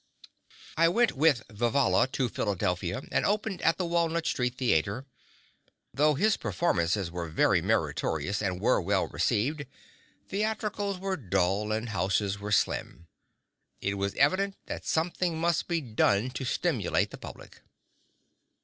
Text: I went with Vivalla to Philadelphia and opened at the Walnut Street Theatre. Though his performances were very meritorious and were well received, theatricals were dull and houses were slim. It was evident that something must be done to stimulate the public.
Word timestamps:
I 0.77 0.89
went 0.89 1.11
with 1.11 1.43
Vivalla 1.51 2.07
to 2.13 2.27
Philadelphia 2.27 3.03
and 3.11 3.23
opened 3.23 3.61
at 3.61 3.77
the 3.77 3.85
Walnut 3.85 4.25
Street 4.25 4.57
Theatre. 4.57 5.05
Though 5.93 6.15
his 6.15 6.37
performances 6.37 7.11
were 7.11 7.27
very 7.29 7.61
meritorious 7.61 8.41
and 8.41 8.59
were 8.59 8.81
well 8.81 9.05
received, 9.09 9.67
theatricals 10.27 10.97
were 10.97 11.17
dull 11.17 11.71
and 11.71 11.89
houses 11.89 12.39
were 12.39 12.51
slim. 12.51 13.09
It 13.79 13.93
was 13.93 14.15
evident 14.15 14.55
that 14.65 14.87
something 14.87 15.39
must 15.39 15.67
be 15.67 15.81
done 15.81 16.31
to 16.31 16.45
stimulate 16.45 17.11
the 17.11 17.19
public. 17.19 17.61